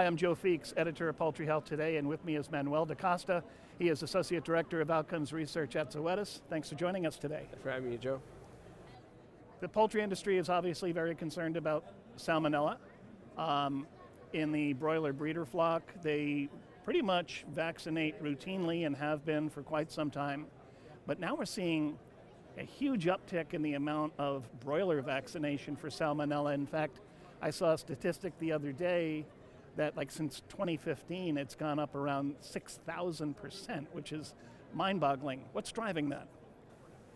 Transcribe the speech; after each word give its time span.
Hi, 0.00 0.06
I'm 0.06 0.16
Joe 0.16 0.34
Feeks, 0.34 0.72
editor 0.78 1.10
of 1.10 1.18
Poultry 1.18 1.44
Health 1.44 1.66
Today, 1.66 1.98
and 1.98 2.08
with 2.08 2.24
me 2.24 2.36
is 2.36 2.50
Manuel 2.50 2.86
Da 2.86 2.94
Costa. 2.94 3.44
He 3.78 3.90
is 3.90 4.02
Associate 4.02 4.42
Director 4.42 4.80
of 4.80 4.90
Outcomes 4.90 5.30
Research 5.30 5.76
at 5.76 5.92
Zoetis. 5.92 6.40
Thanks 6.48 6.70
for 6.70 6.74
joining 6.74 7.04
us 7.04 7.18
today. 7.18 7.42
Thanks 7.50 7.62
for 7.62 7.70
having 7.70 7.90
me, 7.90 7.98
Joe. 7.98 8.18
The 9.60 9.68
poultry 9.68 10.00
industry 10.00 10.38
is 10.38 10.48
obviously 10.48 10.90
very 10.90 11.14
concerned 11.14 11.58
about 11.58 11.84
salmonella. 12.16 12.78
Um, 13.36 13.86
in 14.32 14.52
the 14.52 14.72
broiler 14.72 15.12
breeder 15.12 15.44
flock, 15.44 15.82
they 16.02 16.48
pretty 16.82 17.02
much 17.02 17.44
vaccinate 17.54 18.22
routinely 18.22 18.86
and 18.86 18.96
have 18.96 19.26
been 19.26 19.50
for 19.50 19.62
quite 19.62 19.92
some 19.92 20.10
time. 20.10 20.46
But 21.06 21.20
now 21.20 21.34
we're 21.34 21.44
seeing 21.44 21.98
a 22.56 22.64
huge 22.64 23.04
uptick 23.04 23.52
in 23.52 23.60
the 23.60 23.74
amount 23.74 24.14
of 24.16 24.48
broiler 24.60 25.02
vaccination 25.02 25.76
for 25.76 25.90
salmonella. 25.90 26.54
In 26.54 26.66
fact, 26.66 27.00
I 27.42 27.50
saw 27.50 27.72
a 27.74 27.78
statistic 27.78 28.32
the 28.38 28.50
other 28.52 28.72
day 28.72 29.26
that 29.76 29.96
like 29.96 30.10
since 30.10 30.42
2015 30.48 31.36
it's 31.36 31.54
gone 31.54 31.78
up 31.78 31.94
around 31.94 32.36
6,000%, 32.40 33.86
which 33.92 34.12
is 34.12 34.34
mind-boggling. 34.74 35.44
What's 35.52 35.72
driving 35.72 36.08
that? 36.10 36.26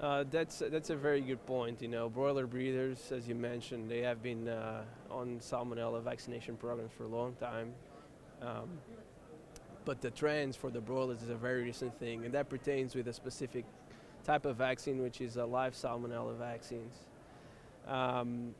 Uh, 0.00 0.24
that's 0.30 0.58
that's 0.58 0.90
a 0.90 0.96
very 0.96 1.20
good 1.20 1.44
point. 1.46 1.80
You 1.80 1.88
know, 1.88 2.08
broiler 2.08 2.46
breeders, 2.46 3.12
as 3.12 3.28
you 3.28 3.34
mentioned, 3.34 3.88
they 3.88 4.00
have 4.00 4.22
been 4.22 4.48
uh, 4.48 4.82
on 5.10 5.38
salmonella 5.38 6.02
vaccination 6.02 6.56
programs 6.56 6.92
for 6.92 7.04
a 7.04 7.08
long 7.08 7.34
time. 7.34 7.72
Um, 8.42 8.68
but 9.84 10.00
the 10.00 10.10
trends 10.10 10.56
for 10.56 10.70
the 10.70 10.80
broilers 10.80 11.22
is 11.22 11.28
a 11.28 11.34
very 11.34 11.62
recent 11.62 11.98
thing, 11.98 12.24
and 12.24 12.34
that 12.34 12.48
pertains 12.48 12.94
with 12.94 13.06
a 13.08 13.12
specific 13.12 13.64
type 14.24 14.46
of 14.46 14.56
vaccine, 14.56 15.00
which 15.02 15.20
is 15.20 15.36
a 15.36 15.44
live 15.44 15.74
salmonella 15.74 16.36
vaccines. 16.36 16.94
Um, 17.86 18.54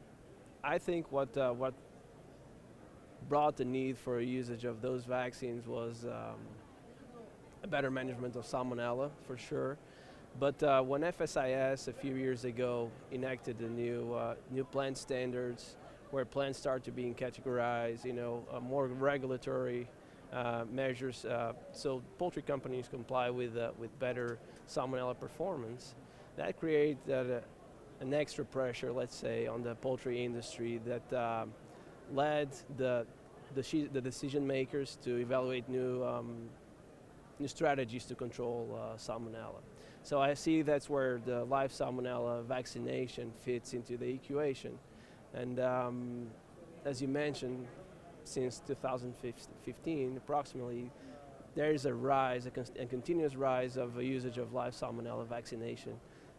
I 0.63 0.79
think 0.79 1.11
what 1.11 1.37
uh, 1.37 1.53
what 1.53 1.75
brought 3.29 3.57
the 3.57 3.65
need 3.65 3.99
for 3.99 4.21
usage 4.21 4.65
of 4.65 4.81
those 4.81 5.05
vaccines 5.05 5.67
was 5.67 6.05
um, 6.05 6.39
a 7.63 7.67
better 7.67 7.91
management 7.91 8.37
of 8.37 8.45
salmonella, 8.45 9.11
for 9.27 9.37
sure. 9.37 9.79
But 10.39 10.63
uh, 10.63 10.83
when 10.83 11.03
FSIS 11.03 11.89
a 11.89 11.93
few 11.93 12.17
years 12.17 12.45
ago 12.45 12.91
enacted 13.13 13.59
the 13.59 13.69
new 13.69 14.13
uh, 14.15 14.35
new 14.51 14.65
plant 14.65 14.99
standards, 14.99 15.77
where 16.11 16.25
plants 16.25 16.59
start 16.59 16.85
to 16.85 16.91
being 16.91 17.15
categorized, 17.15 18.05
you 18.05 18.13
know, 18.13 18.45
uh, 18.53 18.61
more 18.61 18.87
regulatory 18.87 19.89
uh, 20.33 20.65
measures, 20.71 21.25
uh, 21.25 21.53
so 21.73 22.03
poultry 22.19 22.43
companies 22.43 22.89
comply 22.89 23.31
with 23.31 23.57
uh, 23.57 23.71
with 23.79 23.97
better 23.99 24.39
salmonella 24.69 25.19
performance. 25.19 25.95
That 26.37 26.59
created 26.59 27.43
an 28.01 28.13
extra 28.13 28.45
pressure, 28.45 28.93
let's 28.93 29.15
say, 29.15 29.47
on 29.47 29.63
the 29.63 29.77
poultry 29.77 30.25
industry 30.25 30.81
that 30.85 31.47
led 32.13 32.51
the 32.77 33.07
the, 33.55 33.89
the, 33.93 34.01
decision 34.01 34.45
makers 34.47 34.99
to 35.05 35.19
evaluate 35.19 35.69
new 35.69 36.05
um, 36.05 36.49
new 37.39 37.49
strategies 37.49 38.05
to 38.07 38.15
control 38.15 38.77
uh, 38.77 38.97
salmonella. 38.97 39.61
So 40.03 40.21
I 40.21 40.35
see 40.35 40.63
that's 40.63 40.91
where 40.91 41.19
the 41.25 41.45
live 41.45 41.73
salmonella 41.73 42.45
vaccination 42.45 43.33
fits 43.45 43.73
into 43.73 43.97
the 43.97 44.07
equation. 44.07 44.79
And 45.33 45.61
um, 45.61 46.27
as 46.85 47.01
you 47.01 47.09
mentioned, 47.09 47.67
since 48.25 48.61
2015, 48.67 50.17
approximately, 50.17 50.91
there 51.55 51.73
is 51.73 51.87
a 51.87 51.95
rise, 51.95 52.47
a, 52.47 52.51
con 52.51 52.65
a 52.79 52.87
continuous 52.87 53.35
rise 53.35 53.77
of 53.77 54.03
usage 54.03 54.39
of 54.39 54.53
live 54.53 54.75
salmonella 54.75 55.27
vaccination 55.27 55.95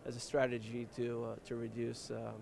as 0.05 0.15
a 0.15 0.19
strategy 0.19 0.87
to, 0.95 1.25
uh, 1.31 1.35
to 1.45 1.55
reduce 1.55 2.11
um, 2.11 2.35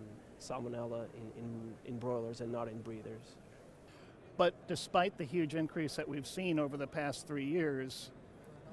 salmonella 0.44 1.06
in, 1.16 1.44
in, 1.44 1.74
in 1.86 2.00
broilers 2.00 2.42
and 2.42 2.52
not 2.52 2.68
in 2.68 2.82
breeders. 2.82 3.38
But 4.38 4.68
despite 4.68 5.18
the 5.18 5.24
huge 5.24 5.56
increase 5.56 5.96
that 5.96 6.08
we've 6.08 6.28
seen 6.28 6.60
over 6.60 6.76
the 6.78 6.88
past 6.88 7.28
three 7.28 7.46
years, 7.46 8.12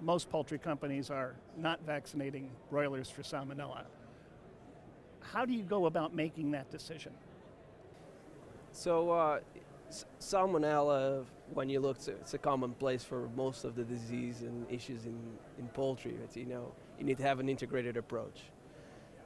most 0.01 0.31
poultry 0.31 0.59
companies 0.59 1.11
are 1.11 1.35
not 1.57 1.81
vaccinating 1.87 2.51
broilers 2.71 3.11
for 3.11 3.23
salmonella. 3.23 3.85
How 5.21 5.45
do 5.45 5.53
you 5.53 5.63
go 5.63 5.87
about 5.87 6.15
making 6.15 6.51
that 6.53 6.71
decision? 6.71 7.13
So, 8.73 9.11
uh, 9.11 9.41
salmonella, 10.21 11.25
when 11.53 11.69
you 11.69 11.81
look, 11.81 11.99
it's 12.07 12.35
a 12.35 12.39
common 12.39 12.73
place 12.73 13.05
for 13.05 13.29
most 13.37 13.65
of 13.65 13.75
the 13.75 13.85
disease 13.85 14.43
and 14.43 14.67
issues 14.71 15.05
in, 15.05 15.19
in 15.59 15.69
poultry. 15.69 16.15
It's, 16.25 16.37
you 16.37 16.47
know, 16.47 16.73
you 16.99 17.05
need 17.05 17.19
to 17.19 17.25
have 17.25 17.41
an 17.41 17.49
integrated 17.49 17.97
approach. 17.97 18.41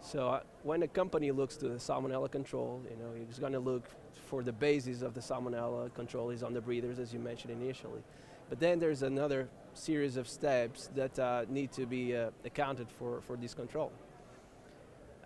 So 0.04 0.28
uh, 0.28 0.41
when 0.65 0.82
a 0.82 0.87
company 0.87 1.31
looks 1.31 1.56
to 1.56 1.69
the 1.69 1.76
salmonella 1.76 2.31
control, 2.31 2.82
you 2.91 2.97
know, 3.03 3.10
it's 3.22 3.38
going 3.38 3.54
to 3.54 3.59
look 3.59 3.84
for 4.26 4.42
the 4.42 4.53
basis 4.53 5.00
of 5.00 5.15
the 5.15 5.20
salmonella 5.20 5.92
control 5.94 6.28
is 6.28 6.42
on 6.42 6.53
the 6.53 6.60
breeders, 6.60 6.98
as 6.98 7.15
you 7.15 7.19
mentioned 7.19 7.53
initially. 7.53 8.03
But 8.50 8.60
then 8.60 8.78
there's 8.78 9.03
another 9.03 9.48
series 9.72 10.19
of 10.19 10.28
steps 10.28 10.91
that 10.94 11.19
uh, 11.19 11.47
need 11.48 11.72
to 11.72 11.87
be 11.87 12.15
uh, 12.15 12.31
accounted 12.44 12.88
for 12.91 13.22
for 13.22 13.38
this 13.38 13.54
control. 13.54 13.91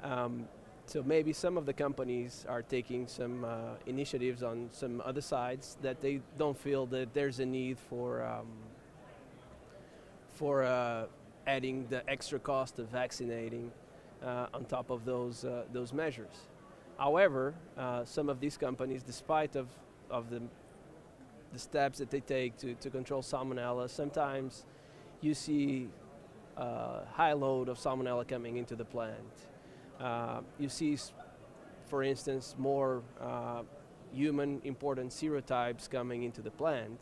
Um, 0.04 0.46
so 0.86 1.02
maybe 1.02 1.32
some 1.32 1.58
of 1.58 1.66
the 1.66 1.72
companies 1.72 2.46
are 2.48 2.62
taking 2.62 3.08
some 3.08 3.44
uh, 3.44 3.74
initiatives 3.86 4.44
on 4.44 4.68
some 4.70 5.02
other 5.04 5.20
sides 5.20 5.76
that 5.82 6.00
they 6.00 6.20
don't 6.38 6.56
feel 6.56 6.86
that 6.86 7.12
there's 7.14 7.40
a 7.40 7.46
need 7.46 7.78
for 7.80 8.22
um, 8.22 8.46
for 10.34 10.62
uh, 10.62 11.06
adding 11.48 11.84
the 11.88 12.08
extra 12.08 12.38
cost 12.38 12.78
of 12.78 12.86
vaccinating 12.88 13.72
on 14.24 14.64
top 14.64 14.90
of 14.90 15.04
those, 15.04 15.44
uh, 15.44 15.64
those 15.72 15.92
measures. 15.92 16.48
However, 16.98 17.54
uh, 17.76 18.04
some 18.04 18.28
of 18.28 18.40
these 18.40 18.56
companies, 18.56 19.02
despite 19.02 19.54
of, 19.54 19.68
of 20.10 20.30
the, 20.30 20.42
the 21.52 21.58
steps 21.58 21.98
that 21.98 22.10
they 22.10 22.20
take 22.20 22.56
to, 22.58 22.74
to 22.74 22.90
control 22.90 23.22
salmonella, 23.22 23.88
sometimes 23.88 24.64
you 25.20 25.34
see 25.34 25.88
a 26.56 27.04
high 27.12 27.32
load 27.32 27.68
of 27.68 27.78
salmonella 27.78 28.26
coming 28.26 28.56
into 28.56 28.74
the 28.74 28.84
plant. 28.84 29.46
Uh, 30.00 30.40
you 30.58 30.68
see, 30.68 30.96
for 31.86 32.02
instance, 32.02 32.56
more 32.58 33.02
uh, 33.20 33.62
human 34.12 34.60
important 34.64 35.10
serotypes 35.10 35.88
coming 35.88 36.24
into 36.24 36.40
the 36.40 36.50
plant. 36.50 37.00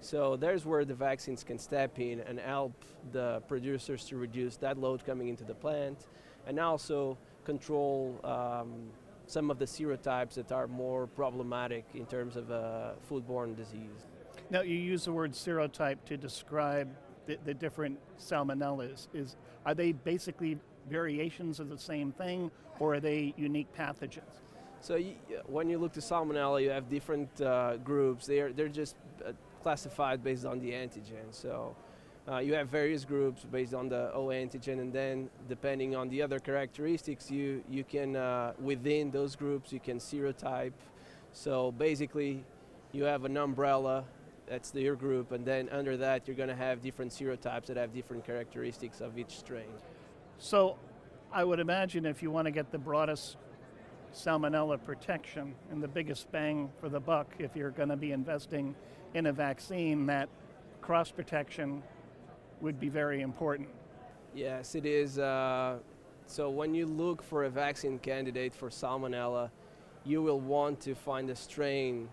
So 0.00 0.36
there's 0.36 0.64
where 0.64 0.84
the 0.84 0.94
vaccines 0.94 1.42
can 1.42 1.58
step 1.58 1.98
in 1.98 2.20
and 2.20 2.38
help 2.38 2.84
the 3.12 3.42
producers 3.48 4.04
to 4.06 4.16
reduce 4.16 4.56
that 4.58 4.78
load 4.78 5.04
coming 5.04 5.28
into 5.28 5.44
the 5.44 5.54
plant 5.54 6.06
and 6.46 6.58
also 6.58 7.18
control 7.44 8.18
um, 8.24 8.90
some 9.26 9.50
of 9.50 9.58
the 9.58 9.64
serotypes 9.64 10.34
that 10.34 10.52
are 10.52 10.66
more 10.66 11.06
problematic 11.06 11.84
in 11.94 12.06
terms 12.06 12.36
of 12.36 12.50
uh, 12.50 12.92
foodborne 13.10 13.56
disease. 13.56 14.06
Now, 14.50 14.62
you 14.62 14.76
use 14.76 15.04
the 15.04 15.12
word 15.12 15.32
serotype 15.32 15.98
to 16.06 16.16
describe 16.16 16.88
the, 17.26 17.38
the 17.44 17.52
different 17.52 17.98
salmonellas. 18.18 19.08
Is, 19.12 19.36
are 19.66 19.74
they 19.74 19.92
basically 19.92 20.58
variations 20.88 21.60
of 21.60 21.68
the 21.68 21.78
same 21.78 22.12
thing, 22.12 22.50
or 22.80 22.94
are 22.94 23.00
they 23.00 23.34
unique 23.36 23.68
pathogens? 23.76 24.40
So 24.80 24.96
you, 24.96 25.14
when 25.46 25.68
you 25.68 25.78
look 25.78 25.92
to 25.94 26.00
salmonella, 26.00 26.62
you 26.62 26.70
have 26.70 26.88
different 26.88 27.40
uh, 27.40 27.76
groups. 27.78 28.26
They're, 28.26 28.52
they're 28.52 28.68
just 28.68 28.96
uh, 29.26 29.32
classified 29.62 30.24
based 30.24 30.46
on 30.46 30.60
the 30.60 30.70
antigen. 30.70 31.26
So 31.30 31.76
uh, 32.30 32.38
you 32.38 32.54
have 32.54 32.68
various 32.68 33.04
groups 33.04 33.44
based 33.44 33.72
on 33.72 33.88
the 33.88 34.12
O 34.12 34.26
antigen, 34.26 34.80
and 34.80 34.92
then 34.92 35.30
depending 35.48 35.96
on 35.96 36.08
the 36.08 36.20
other 36.20 36.38
characteristics, 36.38 37.30
you 37.30 37.64
you 37.68 37.84
can 37.84 38.16
uh, 38.16 38.52
within 38.60 39.10
those 39.10 39.34
groups 39.34 39.72
you 39.72 39.80
can 39.80 39.98
serotype. 39.98 40.72
So 41.32 41.72
basically, 41.72 42.44
you 42.92 43.04
have 43.04 43.24
an 43.24 43.36
umbrella 43.36 44.04
that's 44.46 44.74
your 44.74 44.96
group, 44.96 45.32
and 45.32 45.44
then 45.44 45.68
under 45.70 45.96
that 45.96 46.26
you're 46.26 46.36
going 46.36 46.48
to 46.48 46.54
have 46.54 46.82
different 46.82 47.12
serotypes 47.12 47.66
that 47.66 47.76
have 47.76 47.92
different 47.94 48.24
characteristics 48.24 49.00
of 49.00 49.18
each 49.18 49.38
strain. 49.38 49.68
So, 50.38 50.76
I 51.32 51.44
would 51.44 51.60
imagine 51.60 52.06
if 52.06 52.22
you 52.22 52.30
want 52.30 52.46
to 52.46 52.50
get 52.50 52.72
the 52.72 52.78
broadest 52.78 53.36
salmonella 54.14 54.82
protection 54.82 55.54
and 55.70 55.82
the 55.82 55.88
biggest 55.88 56.32
bang 56.32 56.70
for 56.80 56.88
the 56.88 57.00
buck, 57.00 57.34
if 57.38 57.54
you're 57.54 57.70
going 57.70 57.90
to 57.90 57.96
be 57.96 58.12
investing 58.12 58.74
in 59.12 59.26
a 59.26 59.32
vaccine, 59.32 60.06
that 60.06 60.30
cross 60.80 61.10
protection 61.10 61.82
would 62.60 62.78
be 62.80 62.88
very 62.88 63.20
important. 63.22 63.68
Yes, 64.34 64.74
it 64.74 64.86
is. 64.86 65.18
Uh, 65.18 65.78
so 66.26 66.50
when 66.50 66.74
you 66.74 66.86
look 66.86 67.22
for 67.22 67.44
a 67.44 67.50
vaccine 67.50 67.98
candidate 67.98 68.54
for 68.54 68.68
salmonella, 68.68 69.50
you 70.04 70.22
will 70.22 70.40
want 70.40 70.80
to 70.80 70.94
find 70.94 71.30
a 71.30 71.36
strain 71.36 72.08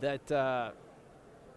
that 0.00 0.30
uh, 0.32 0.70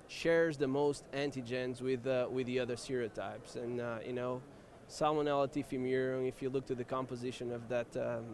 shares 0.07 0.57
the 0.57 0.67
most 0.67 1.03
antigens 1.11 1.81
with 1.81 2.05
uh, 2.07 2.27
with 2.29 2.47
the 2.47 2.59
other 2.59 2.75
serotypes. 2.75 3.55
And 3.55 3.81
uh, 3.81 3.99
you 4.05 4.13
know, 4.13 4.41
Salmonella 4.89 5.47
typhimurium. 5.51 6.27
If 6.27 6.41
you 6.41 6.49
look 6.49 6.65
to 6.67 6.75
the 6.75 6.83
composition 6.83 7.51
of 7.51 7.67
that 7.69 7.87
um, 7.97 8.25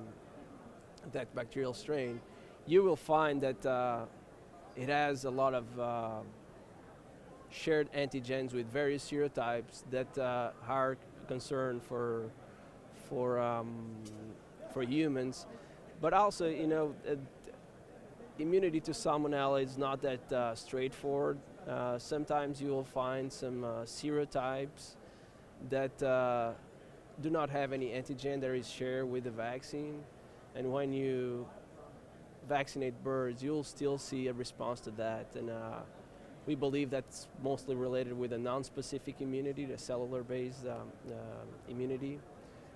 that 1.11 1.33
bacterial 1.35 1.73
strain, 1.73 2.21
you 2.65 2.83
will 2.83 2.95
find 2.95 3.41
that 3.41 3.65
uh, 3.65 4.05
it 4.75 4.89
has 4.89 5.25
a 5.25 5.29
lot 5.29 5.53
of 5.53 5.79
uh, 5.79 6.19
shared 7.53 7.91
antigens 7.93 8.53
with 8.53 8.65
various 8.71 9.09
serotypes 9.09 9.83
that 9.91 10.17
uh, 10.17 10.51
are 10.67 10.97
concerned 11.27 11.81
for 11.83 12.29
for 13.07 13.39
um, 13.39 13.93
for 14.73 14.81
humans, 14.81 15.45
but 16.01 16.13
also 16.13 16.49
you 16.49 16.67
know 16.67 16.95
uh, 17.09 17.15
immunity 18.39 18.79
to 18.79 18.91
salmonella 18.91 19.63
is 19.63 19.77
not 19.77 20.01
that 20.01 20.33
uh, 20.33 20.55
straightforward. 20.55 21.37
Uh, 21.69 21.97
sometimes 21.97 22.61
you 22.61 22.69
will 22.69 22.83
find 22.83 23.31
some 23.31 23.63
uh, 23.63 23.67
serotypes 23.83 24.95
that 25.69 26.01
uh, 26.03 26.51
do 27.21 27.29
not 27.29 27.49
have 27.49 27.71
any 27.71 27.89
antigen 27.89 28.41
that 28.41 28.51
is 28.51 28.67
shared 28.67 29.09
with 29.09 29.23
the 29.25 29.31
vaccine. 29.31 30.01
And 30.55 30.71
when 30.71 30.91
you 30.91 31.47
vaccinate 32.49 33.01
birds, 33.03 33.41
you'll 33.41 33.63
still 33.63 33.97
see 33.97 34.27
a 34.27 34.33
response 34.33 34.81
to 34.81 34.91
that. 34.91 35.27
And 35.35 35.49
we 36.45 36.55
believe 36.55 36.89
that's 36.89 37.27
mostly 37.41 37.75
related 37.75 38.17
with 38.17 38.33
a 38.33 38.37
non-specific 38.37 39.21
immunity, 39.21 39.65
the 39.65 39.77
cellular-based 39.77 40.65
um, 40.65 40.91
uh, 41.09 41.13
immunity. 41.69 42.19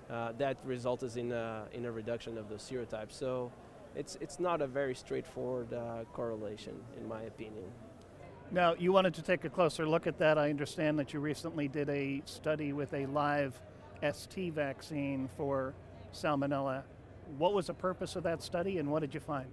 Uh, 0.09 0.31
that 0.37 0.57
results 0.63 1.17
in 1.17 1.33
a, 1.33 1.65
in 1.73 1.83
a 1.83 1.91
reduction 1.91 2.37
of 2.37 2.47
the 2.47 2.55
serotypes. 2.55 3.11
So 3.11 3.51
it's, 3.93 4.17
it's 4.21 4.39
not 4.39 4.61
a 4.61 4.67
very 4.67 4.95
straightforward 4.95 5.73
uh, 5.73 6.05
correlation, 6.13 6.75
in 6.97 7.09
my 7.09 7.23
opinion. 7.23 7.65
Now, 8.49 8.73
you 8.79 8.93
wanted 8.93 9.13
to 9.15 9.21
take 9.21 9.43
a 9.43 9.49
closer 9.49 9.85
look 9.85 10.07
at 10.07 10.17
that. 10.19 10.37
I 10.37 10.49
understand 10.49 10.97
that 10.99 11.13
you 11.13 11.19
recently 11.19 11.67
did 11.67 11.89
a 11.89 12.21
study 12.23 12.71
with 12.71 12.93
a 12.93 13.05
live 13.07 13.59
ST 14.13 14.53
vaccine 14.53 15.27
for 15.35 15.73
salmonella. 16.13 16.83
What 17.37 17.53
was 17.53 17.67
the 17.67 17.73
purpose 17.73 18.15
of 18.15 18.23
that 18.23 18.41
study 18.41 18.77
and 18.77 18.89
what 18.89 19.01
did 19.01 19.13
you 19.13 19.19
find? 19.19 19.51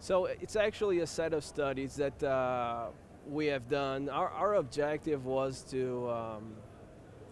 So 0.00 0.24
it's 0.24 0.56
actually 0.56 0.98
a 0.98 1.06
set 1.06 1.32
of 1.32 1.44
studies 1.44 1.94
that 1.94 2.20
uh, 2.20 2.86
we 3.28 3.46
have 3.46 3.68
done. 3.68 4.08
Our, 4.08 4.28
our 4.30 4.54
objective 4.54 5.24
was 5.24 5.62
to, 5.70 6.10
um, 6.10 6.54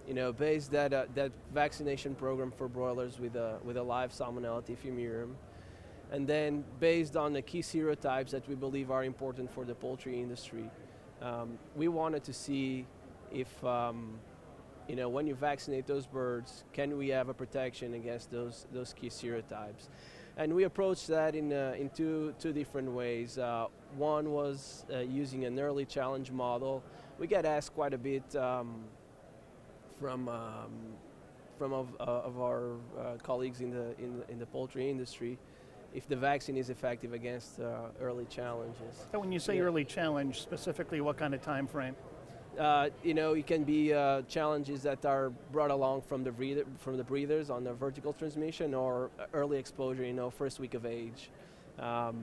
you 0.07 0.15
know, 0.15 0.33
base 0.33 0.69
that, 0.69 0.93
uh, 0.93 1.07
that 1.15 1.33
vaccination 1.53 2.15
program 2.15 2.51
for 2.51 2.69
broilers 2.69 3.19
with 3.19 3.37
a, 3.37 3.59
with 3.65 3.77
a 3.77 3.83
live 3.83 4.13
Salmonella 4.13 4.63
typhimurium. 4.65 5.35
And 6.13 6.27
then 6.27 6.65
based 6.81 7.17
on 7.17 7.33
the 7.33 7.43
key 7.43 7.61
serotypes 7.63 8.31
that 8.31 8.49
we 8.49 8.55
believe 8.55 8.91
are 8.91 9.05
important 9.05 9.51
for 9.51 9.65
the 9.65 9.75
poultry 9.75 10.21
industry, 10.21 10.69
um, 11.23 11.59
we 11.77 11.89
wanted 11.89 12.25
to 12.25 12.33
see 12.33 12.87
if, 13.31 13.65
um, 13.65 14.19
you 14.89 14.97
know, 14.97 15.09
when 15.09 15.27
you 15.27 15.37
vaccinate 15.37 15.87
those 15.87 16.07
birds, 16.07 16.65
can 16.73 16.97
we 16.97 17.09
have 17.09 17.29
a 17.29 17.35
protection 17.35 17.95
against 17.95 18.31
those, 18.31 18.67
those 18.73 18.93
key 18.93 19.09
serotypes? 19.09 19.89
And 20.37 20.55
we 20.55 20.65
approached 20.65 21.09
that 21.09 21.35
in, 21.35 21.53
uh, 21.53 21.75
in 21.79 21.91
two, 21.91 22.35
two 22.39 22.53
different 22.53 22.91
ways. 22.91 23.39
Uh, 23.39 23.67
one 23.97 24.31
was 24.31 24.85
uh, 24.93 24.99
using 24.99 25.45
an 25.45 25.59
early 25.59 25.85
challenge 25.85 26.31
model. 26.31 26.83
We 27.19 27.27
get 27.27 27.45
asked 27.45 27.75
quite 27.75 27.93
a 27.93 27.99
bit 27.99 28.35
um, 28.37 28.85
from, 29.99 30.29
um, 30.29 30.71
from 31.59 31.73
of, 31.73 31.89
uh, 32.01 32.05
of 32.05 32.41
our 32.41 32.73
uh, 32.99 33.17
colleagues 33.23 33.61
in 33.61 33.71
the, 33.71 33.95
in, 33.99 34.23
in 34.29 34.39
the 34.39 34.47
poultry 34.47 34.89
industry 34.89 35.39
if 35.93 36.07
the 36.09 36.17
vaccine 36.17 36.57
is 36.57 36.71
effective 36.71 37.13
against 37.13 37.61
uh, 37.61 37.89
early 38.01 38.25
challenges. 38.27 39.07
So 39.11 39.19
when 39.19 39.33
you 39.33 39.41
say 39.41 39.57
yeah. 39.57 39.63
early 39.63 39.85
challenge, 39.85 40.41
specifically 40.41 41.01
what 41.01 41.17
kind 41.17 41.35
of 41.35 41.43
time 41.43 41.67
frame? 41.67 41.97
Uh, 42.61 42.91
you 43.03 43.15
know, 43.15 43.33
it 43.33 43.47
can 43.47 43.65
be 43.65 43.95
uh, 43.95 44.21
challenges 44.29 44.83
that 44.83 45.07
are 45.07 45.31
brought 45.51 45.71
along 45.71 46.03
from 46.03 46.23
the 46.23 46.31
breeder, 46.31 46.65
from 46.79 46.99
the 46.99 47.05
breeders 47.05 47.49
on 47.49 47.65
the 47.65 47.73
vertical 47.73 48.13
transmission 48.13 48.75
or 48.75 49.09
early 49.33 49.59
exposure. 49.59 50.05
You 50.05 50.13
know, 50.13 50.29
first 50.29 50.61
week 50.61 50.75
of 50.75 50.85
age. 50.85 51.31
Um, 51.79 52.23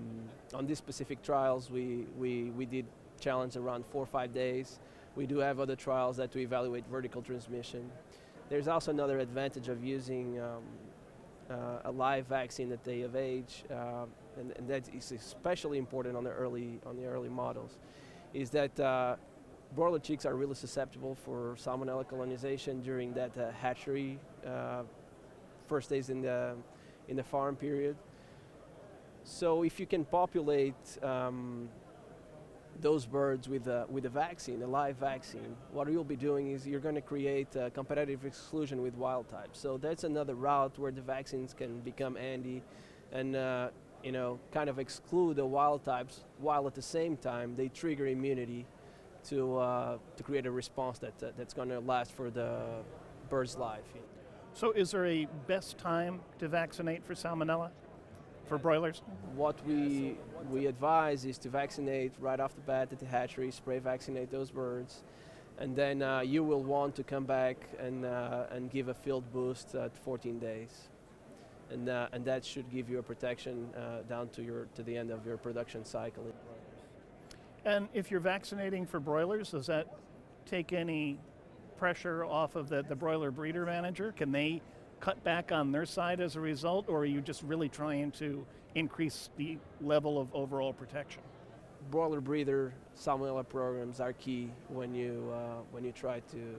on 0.53 0.67
these 0.67 0.77
specific 0.77 1.23
trials, 1.23 1.71
we, 1.71 2.05
we, 2.19 2.51
we 2.51 2.67
did 2.67 2.85
challenge 3.19 3.55
around 3.55 3.83
four 3.87 4.03
or 4.03 4.05
five 4.05 4.31
days. 4.31 4.77
We 5.15 5.25
do 5.25 5.39
have 5.39 5.59
other 5.59 5.75
trials 5.75 6.17
that 6.17 6.35
we 6.35 6.43
evaluate 6.43 6.85
vertical 6.85 7.23
transmission. 7.23 7.89
There's 8.47 8.67
also 8.67 8.91
another 8.91 9.17
advantage 9.17 9.69
of 9.69 9.83
using 9.83 10.39
um, 10.39 10.61
uh, 11.49 11.55
a 11.85 11.91
live 11.91 12.27
vaccine 12.27 12.71
at 12.71 12.83
day 12.83 13.01
of 13.01 13.15
age, 13.15 13.63
uh, 13.71 14.05
and, 14.39 14.53
and, 14.55 14.67
that 14.67 14.87
is 14.93 15.11
especially 15.11 15.79
important 15.79 16.15
on 16.15 16.23
the 16.23 16.29
early 16.29 16.79
on 16.85 16.95
the 16.95 17.05
early 17.07 17.29
models, 17.29 17.77
is 18.35 18.51
that 18.51 18.79
uh, 18.79 19.15
broiler 19.75 19.99
chicks 19.99 20.25
are 20.25 20.35
really 20.35 20.55
susceptible 20.55 21.15
for 21.15 21.55
salmonella 21.57 22.07
colonization 22.07 22.81
during 22.81 23.13
that 23.13 23.37
uh, 23.37 23.51
hatchery 23.51 24.19
uh, 24.45 24.83
first 25.67 25.89
days 25.89 26.09
in 26.09 26.21
the 26.21 26.55
in 27.07 27.15
the 27.15 27.23
farm 27.23 27.55
period. 27.55 27.95
So 29.23 29.63
if 29.63 29.79
you 29.79 29.85
can 29.85 30.05
populate 30.05 31.03
um, 31.03 31.69
those 32.79 33.05
birds 33.05 33.49
with 33.49 33.67
a, 33.67 33.85
with 33.89 34.05
a 34.05 34.09
vaccine, 34.09 34.61
a 34.61 34.67
live 34.67 34.97
vaccine, 34.97 35.55
what 35.71 35.89
you'll 35.89 36.03
be 36.03 36.15
doing 36.15 36.51
is 36.51 36.67
you're 36.67 36.79
going 36.79 36.95
to 36.95 37.01
create 37.01 37.55
a 37.55 37.69
competitive 37.69 38.25
exclusion 38.25 38.81
with 38.81 38.93
wild 38.95 39.29
types. 39.29 39.59
So 39.59 39.77
that's 39.77 40.03
another 40.03 40.35
route 40.35 40.77
where 40.77 40.91
the 40.91 41.01
vaccines 41.01 41.53
can 41.53 41.79
become 41.79 42.15
handy 42.15 42.61
and 43.11 43.35
uh, 43.35 43.69
you 44.03 44.11
know 44.11 44.39
kind 44.51 44.69
of 44.69 44.79
exclude 44.79 45.35
the 45.37 45.45
wild 45.45 45.83
types 45.83 46.23
while 46.39 46.67
at 46.67 46.75
the 46.75 46.81
same 46.81 47.17
time 47.17 47.55
they 47.55 47.67
trigger 47.67 48.07
immunity 48.07 48.65
to, 49.29 49.57
uh, 49.57 49.97
to 50.15 50.23
create 50.23 50.45
a 50.45 50.51
response 50.51 50.99
that, 50.99 51.13
uh, 51.21 51.31
that's 51.37 51.53
going 51.53 51.69
to 51.69 51.79
last 51.79 52.11
for 52.11 52.29
the 52.29 52.59
bird's 53.29 53.57
life. 53.57 53.83
So, 54.53 54.71
is 54.71 54.91
there 54.91 55.05
a 55.05 55.27
best 55.45 55.77
time 55.77 56.21
to 56.39 56.47
vaccinate 56.47 57.03
for 57.05 57.13
salmonella 57.13 57.69
for 58.47 58.57
broilers? 58.57 59.03
What 59.35 59.55
we 59.67 60.17
we 60.49 60.65
advise 60.65 61.25
is 61.25 61.37
to 61.39 61.49
vaccinate 61.49 62.13
right 62.19 62.39
off 62.39 62.55
the 62.55 62.61
bat 62.61 62.89
at 62.91 62.99
the 62.99 63.05
hatchery, 63.05 63.51
spray 63.51 63.77
vaccinate 63.77 64.31
those 64.31 64.49
birds, 64.49 65.03
and 65.59 65.75
then 65.75 66.01
uh, 66.01 66.21
you 66.21 66.43
will 66.43 66.63
want 66.63 66.95
to 66.95 67.03
come 67.03 67.25
back 67.25 67.57
and 67.79 68.03
uh, 68.05 68.45
and 68.49 68.71
give 68.71 68.87
a 68.87 68.95
field 68.95 69.31
boost 69.31 69.75
at 69.75 69.95
14 69.95 70.39
days, 70.39 70.89
and 71.69 71.87
uh, 71.87 72.07
and 72.11 72.25
that 72.25 72.43
should 72.43 72.71
give 72.71 72.89
you 72.89 72.97
a 72.97 73.03
protection 73.03 73.69
uh, 73.75 74.01
down 74.09 74.29
to 74.29 74.41
your 74.41 74.65
to 74.73 74.81
the 74.81 74.97
end 74.97 75.11
of 75.11 75.23
your 75.23 75.37
production 75.37 75.85
cycle. 75.85 76.23
And 77.65 77.87
if 77.93 78.11
you're 78.11 78.19
vaccinating 78.19 78.85
for 78.85 78.99
broilers, 78.99 79.51
does 79.51 79.67
that 79.67 79.87
take 80.45 80.73
any 80.73 81.19
pressure 81.77 82.25
off 82.25 82.55
of 82.55 82.69
the, 82.69 82.83
the 82.83 82.95
broiler 82.95 83.31
breeder 83.31 83.65
manager? 83.65 84.11
Can 84.11 84.31
they 84.31 84.61
cut 84.99 85.23
back 85.23 85.51
on 85.51 85.71
their 85.71 85.85
side 85.85 86.19
as 86.19 86.35
a 86.35 86.39
result, 86.39 86.89
or 86.89 86.99
are 86.99 87.05
you 87.05 87.21
just 87.21 87.43
really 87.43 87.69
trying 87.69 88.11
to 88.11 88.45
increase 88.75 89.29
the 89.37 89.57
level 89.81 90.19
of 90.19 90.33
overall 90.33 90.73
protection? 90.73 91.21
Broiler 91.91 92.19
breeder 92.19 92.73
salmonella 92.97 93.47
programs 93.47 93.99
are 93.99 94.13
key 94.13 94.49
when 94.69 94.93
you 94.93 95.31
uh, 95.33 95.61
when 95.71 95.83
you 95.83 95.91
try 95.91 96.19
to 96.31 96.55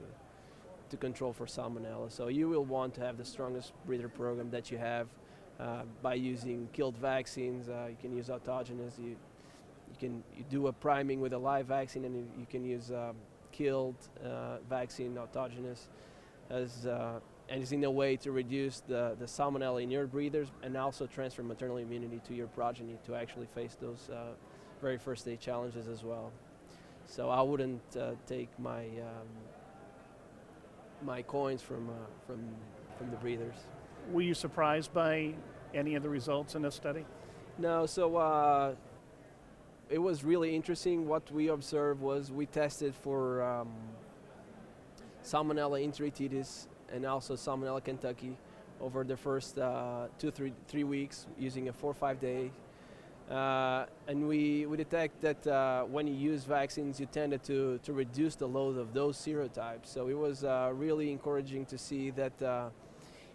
to 0.89 0.97
control 0.97 1.33
for 1.33 1.45
salmonella. 1.45 2.11
So 2.11 2.29
you 2.29 2.49
will 2.49 2.65
want 2.65 2.95
to 2.95 3.01
have 3.01 3.17
the 3.17 3.25
strongest 3.25 3.73
breeder 3.85 4.09
program 4.09 4.49
that 4.49 4.71
you 4.71 4.77
have 4.77 5.07
uh, 5.59 5.83
by 6.01 6.15
using 6.15 6.67
killed 6.73 6.97
vaccines. 6.97 7.69
Uh, 7.69 7.87
you 7.89 7.97
can 8.01 8.15
use 8.15 8.29
autogenous. 8.29 8.97
You 8.97 9.15
you 9.89 9.97
can 9.99 10.23
you 10.35 10.43
do 10.49 10.67
a 10.67 10.73
priming 10.73 11.21
with 11.21 11.33
a 11.33 11.37
live 11.37 11.67
vaccine, 11.67 12.05
and 12.05 12.15
you, 12.15 12.45
can 12.49 12.63
use 12.63 12.91
um, 12.91 13.15
killed 13.51 13.95
uh, 14.23 14.57
vaccine 14.69 15.15
autogenous 15.15 15.87
as 16.49 16.85
uh, 16.85 17.19
and 17.49 17.63
is 17.63 17.71
in 17.71 17.83
a 17.83 17.91
way 17.91 18.15
to 18.15 18.31
reduce 18.31 18.81
the, 18.81 19.15
the 19.19 19.25
salmonella 19.25 19.81
in 19.81 19.89
your 19.89 20.05
breeders 20.05 20.49
and 20.63 20.77
also 20.77 21.07
transfer 21.07 21.41
maternal 21.41 21.77
immunity 21.77 22.21
to 22.27 22.33
your 22.35 22.47
progeny 22.47 22.95
to 23.05 23.15
actually 23.15 23.47
face 23.47 23.75
those 23.81 24.09
uh, 24.11 24.33
very 24.81 24.97
first 24.97 25.25
day 25.25 25.35
challenges 25.35 25.87
as 25.87 26.03
well. 26.03 26.31
So 27.05 27.29
I 27.29 27.41
wouldn't 27.41 27.81
uh, 27.99 28.11
take 28.27 28.49
my 28.59 28.83
um, 28.83 29.27
my 31.01 31.21
coins 31.23 31.61
from 31.61 31.89
uh, 31.89 31.93
from 32.27 32.39
from 32.97 33.09
the 33.09 33.17
breeders. 33.17 33.55
Were 34.11 34.21
you 34.21 34.33
surprised 34.33 34.93
by 34.93 35.33
any 35.73 35.95
of 35.95 36.03
the 36.03 36.09
results 36.09 36.55
in 36.55 36.61
this 36.61 36.75
study? 36.75 37.05
No. 37.57 37.85
So 37.85 38.15
uh, 38.17 38.75
it 39.89 39.97
was 39.97 40.23
really 40.23 40.55
interesting. 40.55 41.07
What 41.07 41.29
we 41.31 41.47
observed 41.47 42.01
was 42.01 42.31
we 42.31 42.45
tested 42.45 42.93
for 42.93 43.41
um, 43.41 43.69
Salmonella 45.23 45.83
enteritidis 45.83 46.67
and 46.93 47.05
also 47.05 47.35
Salmonella 47.35 47.83
kentucky 47.83 48.37
over 48.79 49.03
the 49.03 49.17
first 49.17 49.57
uh, 49.57 50.07
two, 50.19 50.31
three, 50.31 50.53
three 50.67 50.83
weeks 50.83 51.25
using 51.37 51.69
a 51.69 51.73
four, 51.73 51.93
five 51.93 52.19
day. 52.19 52.51
Uh, 53.29 53.85
and 54.07 54.27
we, 54.27 54.65
we 54.65 54.77
detect 54.77 55.21
that 55.21 55.45
uh, 55.45 55.83
when 55.83 56.07
you 56.07 56.13
use 56.13 56.43
vaccines, 56.43 56.99
you 56.99 57.05
tended 57.07 57.43
to, 57.43 57.79
to 57.83 57.93
reduce 57.93 58.35
the 58.35 58.47
load 58.47 58.77
of 58.77 58.93
those 58.93 59.17
serotypes. 59.17 59.85
So 59.85 60.07
it 60.07 60.17
was 60.17 60.43
uh, 60.43 60.71
really 60.73 61.11
encouraging 61.11 61.65
to 61.67 61.77
see 61.77 62.09
that 62.11 62.41
uh, 62.41 62.69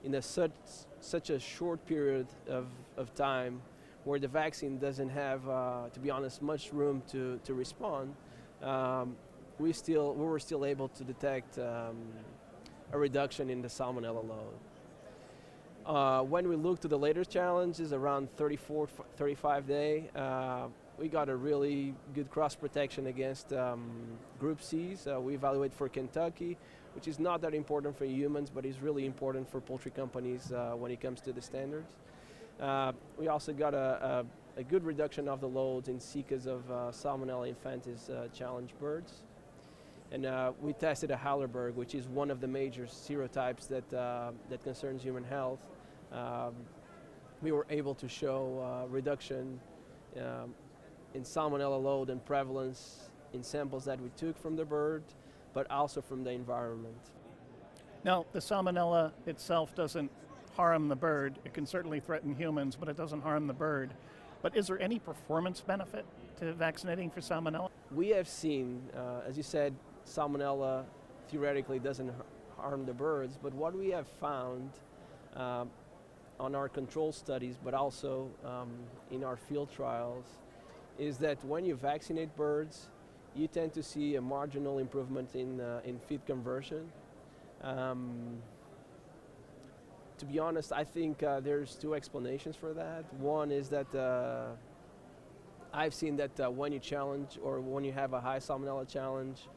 in 0.02 0.14
a 0.14 0.22
such, 0.22 0.52
such 1.00 1.30
a 1.30 1.38
short 1.38 1.84
period 1.86 2.26
of, 2.48 2.66
of 2.96 3.14
time, 3.14 3.60
where 4.04 4.18
the 4.18 4.28
vaccine 4.28 4.78
doesn't 4.78 5.08
have, 5.08 5.48
uh, 5.48 5.88
to 5.92 6.00
be 6.00 6.10
honest, 6.10 6.42
much 6.42 6.72
room 6.72 7.02
to, 7.10 7.40
to 7.44 7.54
respond, 7.54 8.14
um, 8.62 9.16
we 9.58 9.72
still 9.72 10.14
we 10.14 10.24
were 10.24 10.38
still 10.38 10.64
able 10.64 10.88
to 10.88 11.04
detect 11.04 11.58
um, 11.58 11.96
a 12.92 12.98
reduction 12.98 13.50
in 13.50 13.62
the 13.62 13.68
salmonella 13.68 14.26
load. 14.26 14.54
Uh, 15.86 16.22
when 16.22 16.48
we 16.48 16.56
look 16.56 16.80
to 16.80 16.88
the 16.88 16.98
later 16.98 17.24
challenges 17.24 17.92
around 17.92 18.30
34, 18.36 18.88
35 19.16 19.66
day, 19.66 20.10
uh, 20.16 20.66
we 20.98 21.08
got 21.08 21.28
a 21.28 21.36
really 21.36 21.94
good 22.14 22.30
cross 22.30 22.54
protection 22.54 23.08
against 23.08 23.52
um, 23.52 23.90
group 24.40 24.62
C's. 24.62 25.06
Uh, 25.06 25.20
we 25.20 25.34
evaluate 25.34 25.74
for 25.74 25.88
Kentucky, 25.88 26.56
which 26.94 27.06
is 27.06 27.18
not 27.18 27.42
that 27.42 27.52
important 27.52 27.96
for 27.98 28.06
humans, 28.06 28.50
but 28.50 28.64
is 28.64 28.80
really 28.80 29.04
important 29.04 29.50
for 29.50 29.60
poultry 29.60 29.90
companies 29.90 30.52
uh, 30.52 30.72
when 30.74 30.90
it 30.90 31.00
comes 31.00 31.20
to 31.20 31.32
the 31.32 31.42
standards. 31.42 31.92
Uh, 32.60 32.92
we 33.18 33.28
also 33.28 33.52
got 33.52 33.74
a, 33.74 34.24
a 34.56 34.62
good 34.62 34.84
reduction 34.84 35.28
of 35.28 35.40
the 35.40 35.48
loads 35.48 35.88
in 35.88 35.98
cases 35.98 36.46
of 36.46 36.70
uh, 36.70 36.74
Salmonella 36.90 37.52
infantis 37.54 38.10
uh, 38.10 38.28
challenge 38.28 38.70
birds. 38.80 39.22
And 40.12 40.26
uh, 40.26 40.52
we 40.60 40.72
tested 40.74 41.10
a 41.10 41.16
Heidelberg, 41.16 41.74
which 41.74 41.94
is 41.94 42.06
one 42.06 42.30
of 42.30 42.40
the 42.40 42.46
major 42.46 42.84
serotypes 42.84 43.66
that, 43.68 43.92
uh, 43.92 44.30
that 44.48 44.62
concerns 44.62 45.02
human 45.02 45.24
health. 45.24 45.66
Um, 46.12 46.54
we 47.42 47.50
were 47.50 47.66
able 47.68 47.94
to 47.96 48.08
show 48.08 48.84
uh, 48.84 48.88
reduction 48.88 49.60
um, 50.16 50.54
in 51.14 51.22
Salmonella 51.22 51.82
load 51.82 52.10
and 52.10 52.24
prevalence 52.24 53.10
in 53.32 53.42
samples 53.42 53.84
that 53.86 54.00
we 54.00 54.10
took 54.10 54.38
from 54.40 54.54
the 54.54 54.64
bird, 54.64 55.02
but 55.52 55.68
also 55.70 56.00
from 56.00 56.22
the 56.22 56.30
environment. 56.30 57.10
Now, 58.04 58.26
the 58.32 58.38
Salmonella 58.38 59.12
itself 59.26 59.74
doesn't 59.74 60.10
harm 60.56 60.88
the 60.88 60.96
bird. 60.96 61.38
It 61.44 61.54
can 61.54 61.66
certainly 61.66 62.00
threaten 62.00 62.34
humans, 62.34 62.76
but 62.76 62.88
it 62.88 62.96
doesn't 62.96 63.22
harm 63.22 63.46
the 63.46 63.54
bird. 63.54 63.90
But 64.42 64.56
is 64.56 64.66
there 64.66 64.80
any 64.80 64.98
performance 64.98 65.60
benefit 65.60 66.04
to 66.38 66.52
vaccinating 66.52 67.10
for 67.10 67.20
Salmonella? 67.20 67.70
We 67.90 68.08
have 68.10 68.28
seen, 68.28 68.82
uh, 68.96 69.20
as 69.26 69.36
you 69.36 69.42
said, 69.42 69.74
Salmonella 70.06 70.84
theoretically 71.28 71.78
doesn't 71.78 72.12
harm 72.56 72.84
the 72.84 72.92
birds, 72.92 73.38
but 73.42 73.54
what 73.54 73.74
we 73.74 73.88
have 73.90 74.06
found 74.06 74.70
um, 75.34 75.70
on 76.38 76.54
our 76.54 76.68
control 76.68 77.12
studies, 77.12 77.56
but 77.64 77.74
also 77.74 78.30
um, 78.44 78.70
in 79.10 79.24
our 79.24 79.36
field 79.36 79.70
trials, 79.72 80.26
is 80.98 81.18
that 81.18 81.42
when 81.44 81.64
you 81.64 81.74
vaccinate 81.74 82.34
birds, 82.36 82.88
you 83.34 83.48
tend 83.48 83.72
to 83.72 83.82
see 83.82 84.16
a 84.16 84.20
marginal 84.20 84.78
improvement 84.78 85.34
in, 85.34 85.60
uh, 85.60 85.80
in 85.84 85.98
feed 85.98 86.24
conversion. 86.26 86.90
Um, 87.62 88.38
to 90.18 90.26
be 90.26 90.38
honest, 90.38 90.72
I 90.72 90.84
think 90.84 91.22
uh, 91.22 91.40
there's 91.40 91.74
two 91.74 91.94
explanations 91.94 92.56
for 92.56 92.72
that. 92.74 93.12
One 93.14 93.50
is 93.50 93.68
that 93.70 93.92
uh, 93.94 94.52
I've 95.72 95.94
seen 95.94 96.16
that 96.16 96.38
uh, 96.38 96.50
when 96.50 96.72
you 96.72 96.78
challenge 96.78 97.38
or 97.42 97.60
when 97.60 97.84
you 97.84 97.92
have 97.92 98.12
a 98.12 98.20
high 98.20 98.38
salmonella 98.38 98.88
challenge, 98.88 99.48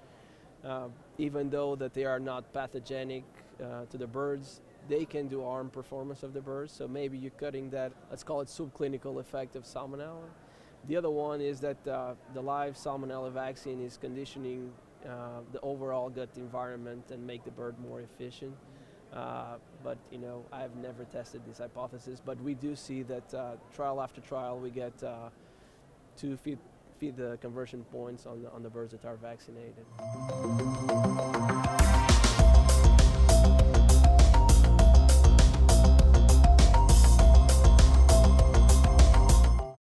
uh, 0.65 0.87
even 1.17 1.49
though 1.49 1.75
that 1.75 1.93
they 1.93 2.05
are 2.05 2.19
not 2.19 2.51
pathogenic 2.53 3.23
uh, 3.61 3.85
to 3.85 3.97
the 3.97 4.07
birds, 4.07 4.61
they 4.89 5.05
can 5.05 5.27
do 5.27 5.43
harm 5.43 5.69
performance 5.69 6.23
of 6.23 6.33
the 6.33 6.41
birds. 6.41 6.73
So 6.73 6.87
maybe 6.87 7.17
you're 7.17 7.31
cutting 7.31 7.69
that, 7.71 7.91
let's 8.09 8.23
call 8.23 8.41
it 8.41 8.47
subclinical 8.47 9.19
effect 9.19 9.55
of 9.55 9.63
salmonella. 9.63 10.27
The 10.87 10.95
other 10.95 11.09
one 11.09 11.41
is 11.41 11.59
that 11.59 11.83
the 11.83 12.41
live 12.41 12.75
salmonella 12.75 13.31
vaccine 13.31 13.81
is 13.83 13.97
conditioning 13.97 14.71
the 15.03 15.59
overall 15.61 16.09
gut 16.09 16.29
environment 16.37 17.11
and 17.11 17.25
make 17.27 17.43
the 17.43 17.51
bird 17.51 17.75
more 17.79 18.01
efficient. 18.01 18.55
Uh, 19.13 19.55
but 19.83 19.97
you 20.11 20.17
know, 20.17 20.43
I've 20.51 20.75
never 20.75 21.05
tested 21.05 21.41
this 21.47 21.59
hypothesis. 21.59 22.21
But 22.23 22.41
we 22.41 22.53
do 22.53 22.75
see 22.75 23.03
that 23.03 23.33
uh, 23.33 23.51
trial 23.75 24.01
after 24.01 24.21
trial, 24.21 24.59
we 24.59 24.69
get 24.69 24.93
uh, 25.03 25.29
two 26.17 26.37
feed, 26.37 26.59
feed 26.99 27.17
the 27.17 27.37
conversion 27.41 27.83
points 27.91 28.25
on 28.25 28.43
the, 28.43 28.51
on 28.51 28.63
the 28.63 28.69
birds 28.69 28.91
that 28.91 29.05
are 29.05 29.17
vaccinated. 29.17 29.85